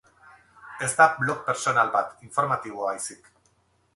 [0.85, 3.29] Ez da blog pertsonal bat, informatiboa baizik.